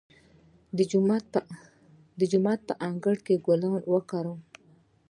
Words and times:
د 2.17 2.23
جومات 2.31 2.59
په 2.67 2.73
انګړ 2.87 3.15
کې 3.25 3.43
ګلونه 3.45 3.79
وکرم؟ 3.93 4.39